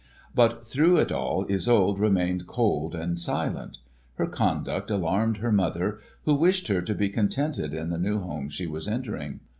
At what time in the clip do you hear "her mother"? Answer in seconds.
5.37-5.99